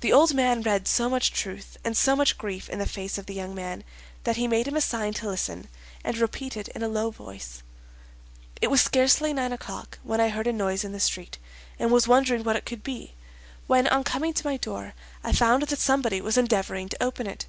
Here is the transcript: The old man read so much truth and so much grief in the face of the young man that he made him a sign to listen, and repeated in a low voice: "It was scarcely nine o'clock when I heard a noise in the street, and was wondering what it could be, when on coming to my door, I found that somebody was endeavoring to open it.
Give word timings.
The 0.00 0.10
old 0.10 0.32
man 0.32 0.62
read 0.62 0.88
so 0.88 1.10
much 1.10 1.30
truth 1.30 1.76
and 1.84 1.94
so 1.98 2.16
much 2.16 2.38
grief 2.38 2.70
in 2.70 2.78
the 2.78 2.86
face 2.88 3.18
of 3.18 3.26
the 3.26 3.34
young 3.34 3.54
man 3.54 3.84
that 4.22 4.36
he 4.38 4.48
made 4.48 4.66
him 4.66 4.74
a 4.74 4.80
sign 4.80 5.12
to 5.20 5.28
listen, 5.28 5.68
and 6.02 6.16
repeated 6.16 6.68
in 6.68 6.82
a 6.82 6.88
low 6.88 7.10
voice: 7.10 7.62
"It 8.62 8.68
was 8.70 8.80
scarcely 8.80 9.34
nine 9.34 9.52
o'clock 9.52 9.98
when 10.02 10.18
I 10.18 10.30
heard 10.30 10.46
a 10.46 10.52
noise 10.54 10.82
in 10.82 10.92
the 10.92 10.98
street, 10.98 11.36
and 11.78 11.90
was 11.90 12.08
wondering 12.08 12.42
what 12.42 12.56
it 12.56 12.64
could 12.64 12.82
be, 12.82 13.16
when 13.66 13.86
on 13.88 14.02
coming 14.02 14.32
to 14.32 14.46
my 14.46 14.56
door, 14.56 14.94
I 15.22 15.32
found 15.34 15.64
that 15.64 15.78
somebody 15.78 16.22
was 16.22 16.38
endeavoring 16.38 16.88
to 16.88 17.02
open 17.02 17.26
it. 17.26 17.44